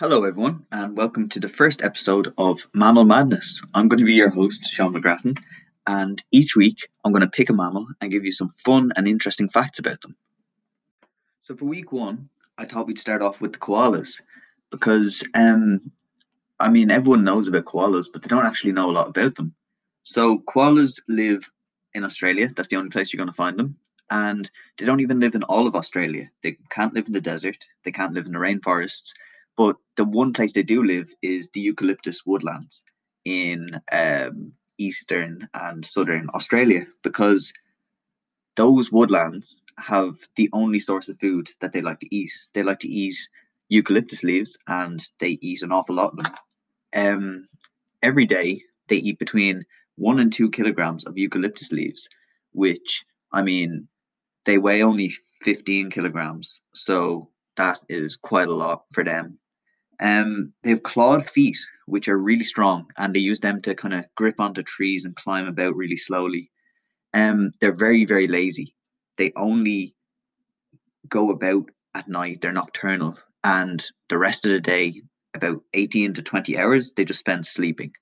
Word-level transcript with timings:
Hello, 0.00 0.24
everyone, 0.24 0.64
and 0.72 0.96
welcome 0.96 1.28
to 1.28 1.40
the 1.40 1.46
first 1.46 1.82
episode 1.82 2.32
of 2.38 2.66
Mammal 2.72 3.04
Madness. 3.04 3.62
I'm 3.74 3.88
going 3.88 3.98
to 3.98 4.06
be 4.06 4.14
your 4.14 4.30
host, 4.30 4.64
Sean 4.64 4.94
McGrattan, 4.94 5.38
and 5.86 6.24
each 6.32 6.56
week 6.56 6.88
I'm 7.04 7.12
going 7.12 7.20
to 7.20 7.28
pick 7.28 7.50
a 7.50 7.52
mammal 7.52 7.86
and 8.00 8.10
give 8.10 8.24
you 8.24 8.32
some 8.32 8.48
fun 8.48 8.92
and 8.96 9.06
interesting 9.06 9.50
facts 9.50 9.78
about 9.78 10.00
them. 10.00 10.16
So, 11.42 11.54
for 11.54 11.66
week 11.66 11.92
one, 11.92 12.30
I 12.56 12.64
thought 12.64 12.86
we'd 12.86 12.98
start 12.98 13.20
off 13.20 13.42
with 13.42 13.52
the 13.52 13.58
koalas 13.58 14.22
because, 14.70 15.22
um, 15.34 15.92
I 16.58 16.70
mean, 16.70 16.90
everyone 16.90 17.24
knows 17.24 17.46
about 17.46 17.66
koalas, 17.66 18.06
but 18.10 18.22
they 18.22 18.28
don't 18.28 18.46
actually 18.46 18.72
know 18.72 18.88
a 18.88 18.96
lot 18.96 19.08
about 19.08 19.34
them. 19.34 19.54
So, 20.02 20.38
koalas 20.38 20.98
live 21.08 21.50
in 21.92 22.04
Australia, 22.04 22.48
that's 22.48 22.68
the 22.68 22.76
only 22.76 22.88
place 22.88 23.12
you're 23.12 23.18
going 23.18 23.28
to 23.28 23.34
find 23.34 23.58
them, 23.58 23.76
and 24.08 24.50
they 24.78 24.86
don't 24.86 25.00
even 25.00 25.20
live 25.20 25.34
in 25.34 25.42
all 25.42 25.66
of 25.66 25.76
Australia. 25.76 26.30
They 26.42 26.56
can't 26.70 26.94
live 26.94 27.06
in 27.06 27.12
the 27.12 27.20
desert, 27.20 27.66
they 27.84 27.92
can't 27.92 28.14
live 28.14 28.24
in 28.24 28.32
the 28.32 28.38
rainforests 28.38 29.12
but 29.60 29.76
the 29.96 30.06
one 30.06 30.32
place 30.32 30.54
they 30.54 30.62
do 30.62 30.82
live 30.82 31.12
is 31.20 31.50
the 31.50 31.60
eucalyptus 31.60 32.24
woodlands 32.24 32.82
in 33.26 33.68
um, 33.92 34.52
eastern 34.78 35.46
and 35.52 35.84
southern 35.84 36.30
Australia 36.32 36.86
because 37.02 37.52
those 38.56 38.90
woodlands 38.90 39.62
have 39.76 40.16
the 40.36 40.48
only 40.54 40.78
source 40.78 41.10
of 41.10 41.20
food 41.20 41.50
that 41.60 41.72
they 41.72 41.82
like 41.82 42.00
to 42.00 42.16
eat. 42.16 42.32
They 42.54 42.62
like 42.62 42.78
to 42.78 42.88
eat 42.88 43.18
eucalyptus 43.68 44.24
leaves 44.24 44.56
and 44.66 44.98
they 45.18 45.36
eat 45.42 45.60
an 45.60 45.72
awful 45.72 45.96
lot 45.96 46.14
of 46.14 46.24
them. 46.24 46.34
Um, 46.94 47.44
every 48.02 48.24
day 48.24 48.62
they 48.88 48.96
eat 48.96 49.18
between 49.18 49.66
one 49.96 50.20
and 50.20 50.32
two 50.32 50.48
kilograms 50.48 51.04
of 51.04 51.18
eucalyptus 51.18 51.70
leaves, 51.70 52.08
which 52.52 53.04
I 53.30 53.42
mean, 53.42 53.88
they 54.46 54.56
weigh 54.56 54.82
only 54.82 55.12
15 55.42 55.90
kilograms. 55.90 56.62
So 56.72 57.28
that 57.56 57.78
is 57.90 58.16
quite 58.16 58.48
a 58.48 58.54
lot 58.54 58.84
for 58.90 59.04
them. 59.04 59.38
Um, 60.00 60.52
they 60.62 60.70
have 60.70 60.82
clawed 60.82 61.28
feet, 61.28 61.58
which 61.86 62.08
are 62.08 62.16
really 62.16 62.44
strong, 62.44 62.90
and 62.96 63.14
they 63.14 63.20
use 63.20 63.40
them 63.40 63.60
to 63.62 63.74
kind 63.74 63.94
of 63.94 64.06
grip 64.16 64.40
onto 64.40 64.62
trees 64.62 65.04
and 65.04 65.14
climb 65.14 65.46
about 65.46 65.76
really 65.76 65.96
slowly. 65.96 66.50
Um, 67.12 67.52
they're 67.60 67.74
very, 67.74 68.04
very 68.06 68.26
lazy. 68.26 68.74
They 69.16 69.32
only 69.36 69.94
go 71.08 71.30
about 71.30 71.70
at 71.94 72.08
night. 72.08 72.38
They're 72.40 72.52
nocturnal, 72.52 73.18
and 73.44 73.84
the 74.08 74.18
rest 74.18 74.46
of 74.46 74.52
the 74.52 74.60
day, 74.60 75.02
about 75.34 75.62
18 75.74 76.14
to 76.14 76.22
20 76.22 76.58
hours, 76.58 76.92
they 76.92 77.04
just 77.04 77.20
spend 77.20 77.44
sleeping. 77.46 77.92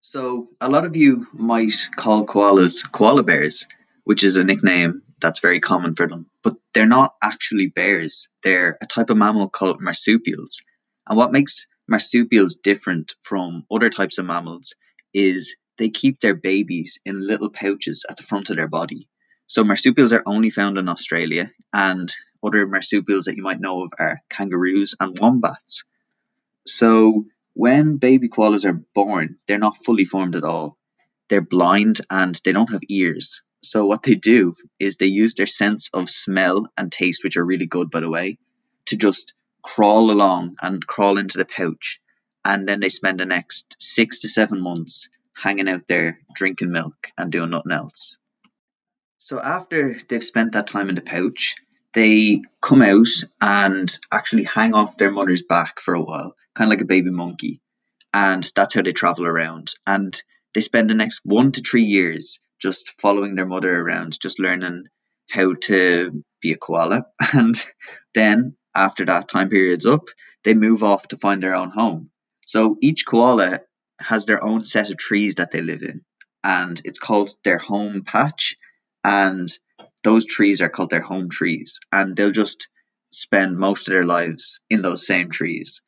So, 0.00 0.46
a 0.60 0.68
lot 0.68 0.84
of 0.84 0.96
you 0.96 1.26
might 1.32 1.74
call 1.96 2.24
koalas 2.26 2.90
koala 2.90 3.22
bears, 3.22 3.66
which 4.04 4.22
is 4.22 4.36
a 4.36 4.44
nickname 4.44 5.02
that's 5.24 5.40
very 5.40 5.58
common 5.58 5.94
for 5.94 6.06
them. 6.06 6.26
But 6.42 6.56
they're 6.74 6.84
not 6.84 7.14
actually 7.22 7.68
bears. 7.68 8.28
They're 8.42 8.76
a 8.82 8.86
type 8.86 9.08
of 9.08 9.16
mammal 9.16 9.48
called 9.48 9.80
marsupials. 9.80 10.62
And 11.08 11.16
what 11.16 11.32
makes 11.32 11.66
marsupials 11.88 12.56
different 12.56 13.14
from 13.22 13.64
other 13.70 13.88
types 13.88 14.18
of 14.18 14.26
mammals 14.26 14.74
is 15.14 15.56
they 15.78 15.88
keep 15.88 16.20
their 16.20 16.34
babies 16.34 17.00
in 17.06 17.26
little 17.26 17.48
pouches 17.48 18.04
at 18.06 18.18
the 18.18 18.22
front 18.22 18.50
of 18.50 18.56
their 18.56 18.68
body. 18.68 19.08
So 19.46 19.64
marsupials 19.64 20.12
are 20.12 20.22
only 20.26 20.50
found 20.50 20.76
in 20.76 20.90
Australia, 20.90 21.50
and 21.72 22.14
other 22.42 22.66
marsupials 22.66 23.24
that 23.24 23.36
you 23.36 23.42
might 23.42 23.60
know 23.60 23.84
of 23.84 23.92
are 23.98 24.20
kangaroos 24.28 24.94
and 25.00 25.18
wombats. 25.18 25.84
So 26.66 27.24
when 27.54 27.96
baby 27.96 28.28
koalas 28.28 28.66
are 28.66 28.84
born, 28.94 29.38
they're 29.48 29.58
not 29.58 29.82
fully 29.86 30.04
formed 30.04 30.36
at 30.36 30.44
all. 30.44 30.76
They're 31.30 31.40
blind 31.40 32.02
and 32.10 32.38
they 32.44 32.52
don't 32.52 32.72
have 32.72 32.82
ears. 32.90 33.40
So 33.64 33.86
what 33.86 34.02
they 34.02 34.14
do 34.14 34.54
is 34.78 34.96
they 34.96 35.06
use 35.06 35.34
their 35.34 35.46
sense 35.46 35.90
of 35.92 36.10
smell 36.10 36.66
and 36.76 36.92
taste, 36.92 37.24
which 37.24 37.36
are 37.36 37.44
really 37.44 37.66
good, 37.66 37.90
by 37.90 38.00
the 38.00 38.10
way, 38.10 38.38
to 38.86 38.96
just 38.96 39.34
crawl 39.62 40.10
along 40.10 40.56
and 40.60 40.86
crawl 40.86 41.18
into 41.18 41.38
the 41.38 41.44
pouch. 41.44 42.00
And 42.44 42.68
then 42.68 42.80
they 42.80 42.90
spend 42.90 43.20
the 43.20 43.26
next 43.26 43.76
six 43.80 44.20
to 44.20 44.28
seven 44.28 44.60
months 44.60 45.08
hanging 45.34 45.68
out 45.68 45.86
there 45.88 46.20
drinking 46.34 46.70
milk 46.70 47.08
and 47.16 47.32
doing 47.32 47.50
nothing 47.50 47.72
else. 47.72 48.18
So 49.18 49.40
after 49.40 49.96
they've 50.08 50.22
spent 50.22 50.52
that 50.52 50.66
time 50.66 50.90
in 50.90 50.94
the 50.94 51.00
pouch, 51.00 51.56
they 51.94 52.42
come 52.60 52.82
out 52.82 53.08
and 53.40 53.98
actually 54.12 54.44
hang 54.44 54.74
off 54.74 54.98
their 54.98 55.10
mother's 55.10 55.42
back 55.42 55.80
for 55.80 55.94
a 55.94 56.02
while, 56.02 56.34
kind 56.54 56.68
of 56.68 56.70
like 56.70 56.82
a 56.82 56.86
baby 56.86 57.10
monkey. 57.10 57.60
And 58.12 58.44
that's 58.54 58.74
how 58.74 58.82
they 58.82 58.92
travel 58.92 59.26
around. 59.26 59.72
And 59.86 60.20
they 60.52 60.60
spend 60.60 60.90
the 60.90 60.94
next 60.94 61.20
one 61.24 61.52
to 61.52 61.62
three 61.62 61.84
years 61.84 62.38
just 62.60 62.92
following 63.00 63.34
their 63.34 63.46
mother 63.46 63.78
around, 63.78 64.18
just 64.20 64.38
learning 64.38 64.84
how 65.30 65.54
to 65.54 66.24
be 66.40 66.52
a 66.52 66.56
koala. 66.56 67.06
And 67.32 67.56
then 68.14 68.56
after 68.74 69.04
that 69.06 69.28
time 69.28 69.48
period's 69.48 69.86
up, 69.86 70.04
they 70.44 70.54
move 70.54 70.82
off 70.82 71.08
to 71.08 71.16
find 71.16 71.42
their 71.42 71.54
own 71.54 71.70
home. 71.70 72.10
So 72.46 72.76
each 72.80 73.06
koala 73.06 73.60
has 74.00 74.26
their 74.26 74.44
own 74.44 74.64
set 74.64 74.90
of 74.90 74.98
trees 74.98 75.36
that 75.36 75.50
they 75.50 75.62
live 75.62 75.82
in, 75.82 76.02
and 76.42 76.80
it's 76.84 76.98
called 76.98 77.30
their 77.44 77.58
home 77.58 78.02
patch. 78.04 78.56
And 79.02 79.48
those 80.02 80.26
trees 80.26 80.60
are 80.60 80.68
called 80.68 80.90
their 80.90 81.00
home 81.00 81.30
trees, 81.30 81.80
and 81.92 82.16
they'll 82.16 82.30
just 82.30 82.68
spend 83.10 83.56
most 83.56 83.88
of 83.88 83.92
their 83.92 84.04
lives 84.04 84.60
in 84.68 84.82
those 84.82 85.06
same 85.06 85.30
trees. 85.30 85.82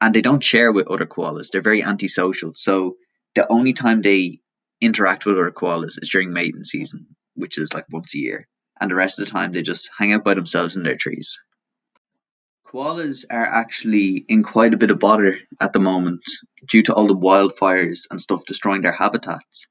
And 0.00 0.14
they 0.14 0.22
don't 0.22 0.42
share 0.42 0.72
with 0.72 0.88
other 0.88 1.06
koalas. 1.06 1.50
They're 1.50 1.60
very 1.60 1.82
antisocial. 1.82 2.52
So 2.54 2.96
the 3.34 3.46
only 3.52 3.74
time 3.74 4.00
they 4.02 4.40
interact 4.80 5.26
with 5.26 5.36
other 5.36 5.50
koalas 5.50 5.98
is 6.00 6.10
during 6.10 6.32
mating 6.32 6.64
season, 6.64 7.06
which 7.34 7.58
is 7.58 7.74
like 7.74 7.86
once 7.90 8.14
a 8.14 8.18
year. 8.18 8.48
And 8.80 8.90
the 8.90 8.94
rest 8.94 9.18
of 9.18 9.26
the 9.26 9.30
time 9.30 9.52
they 9.52 9.62
just 9.62 9.90
hang 9.96 10.12
out 10.12 10.24
by 10.24 10.34
themselves 10.34 10.76
in 10.76 10.82
their 10.82 10.96
trees. 10.96 11.38
Koalas 12.66 13.24
are 13.30 13.44
actually 13.44 14.24
in 14.28 14.42
quite 14.42 14.74
a 14.74 14.78
bit 14.78 14.90
of 14.90 14.98
bother 15.00 15.38
at 15.60 15.72
the 15.72 15.80
moment 15.80 16.22
due 16.66 16.82
to 16.84 16.94
all 16.94 17.08
the 17.08 17.16
wildfires 17.16 18.06
and 18.10 18.20
stuff 18.20 18.44
destroying 18.46 18.82
their 18.82 18.92
habitats. 18.92 19.66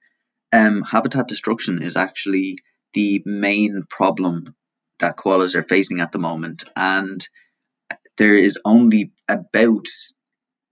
Um, 0.51 0.81
habitat 0.81 1.27
destruction 1.27 1.81
is 1.81 1.95
actually 1.95 2.57
the 2.93 3.23
main 3.25 3.83
problem 3.89 4.55
that 4.99 5.15
koalas 5.15 5.55
are 5.55 5.63
facing 5.63 6.01
at 6.01 6.11
the 6.11 6.19
moment, 6.19 6.65
and 6.75 7.25
there 8.17 8.35
is 8.35 8.59
only 8.65 9.13
about 9.29 9.87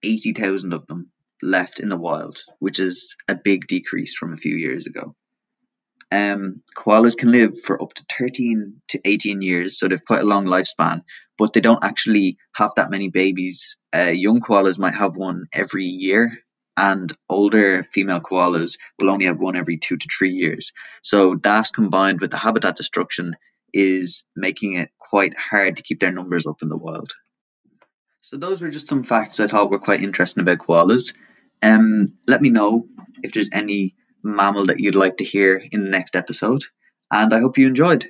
80,000 0.03 0.73
of 0.73 0.85
them 0.87 1.11
left 1.41 1.79
in 1.79 1.89
the 1.89 1.97
wild, 1.97 2.43
which 2.59 2.79
is 2.79 3.15
a 3.27 3.35
big 3.35 3.67
decrease 3.67 4.15
from 4.15 4.33
a 4.33 4.37
few 4.37 4.55
years 4.55 4.87
ago. 4.87 5.15
Um, 6.11 6.61
koalas 6.75 7.17
can 7.17 7.31
live 7.31 7.61
for 7.61 7.81
up 7.81 7.93
to 7.93 8.05
13 8.17 8.81
to 8.89 9.01
18 9.03 9.41
years, 9.41 9.77
so 9.77 9.87
they've 9.87 10.05
quite 10.05 10.21
a 10.21 10.27
long 10.27 10.45
lifespan, 10.45 11.01
but 11.37 11.53
they 11.53 11.59
don't 11.59 11.83
actually 11.83 12.37
have 12.55 12.71
that 12.75 12.89
many 12.89 13.09
babies. 13.09 13.77
Uh, 13.93 14.11
young 14.13 14.39
koalas 14.39 14.79
might 14.79 14.95
have 14.95 15.15
one 15.15 15.47
every 15.53 15.83
year, 15.83 16.31
and 16.77 17.11
older 17.27 17.83
female 17.83 18.21
koalas 18.21 18.77
will 18.97 19.09
only 19.09 19.25
have 19.25 19.39
one 19.39 19.57
every 19.57 19.77
two 19.77 19.97
to 19.97 20.07
three 20.09 20.31
years. 20.31 20.71
So 21.01 21.35
that 21.43 21.71
combined 21.73 22.21
with 22.21 22.31
the 22.31 22.37
habitat 22.37 22.77
destruction 22.77 23.35
is 23.73 24.23
making 24.35 24.73
it 24.73 24.89
quite 24.97 25.37
hard 25.37 25.77
to 25.77 25.83
keep 25.83 25.99
their 25.99 26.11
numbers 26.11 26.47
up 26.47 26.61
in 26.61 26.69
the 26.69 26.77
wild. 26.77 27.11
So 28.21 28.37
those 28.37 28.61
were 28.61 28.69
just 28.69 28.87
some 28.87 29.03
facts 29.03 29.39
I 29.39 29.47
thought 29.47 29.69
were 29.69 29.79
quite 29.79 30.03
interesting 30.03 30.41
about 30.41 30.59
koalas. 30.59 31.15
Um, 31.61 32.07
let 32.27 32.41
me 32.41 32.49
know 32.49 32.87
if 33.23 33.33
there's 33.33 33.49
any 33.51 33.95
mammal 34.23 34.67
that 34.67 34.79
you'd 34.79 34.95
like 34.95 35.17
to 35.17 35.23
hear 35.23 35.61
in 35.71 35.83
the 35.83 35.89
next 35.89 36.15
episode, 36.15 36.63
and 37.11 37.33
I 37.33 37.39
hope 37.39 37.57
you 37.57 37.67
enjoyed. 37.67 38.05